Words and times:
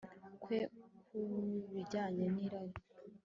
kwe 0.43 0.59
ku 1.07 1.17
bijyanye 1.71 2.25
n'irari 2.33 2.77